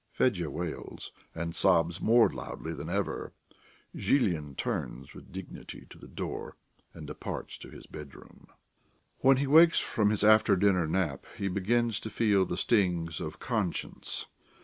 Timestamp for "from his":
9.79-10.23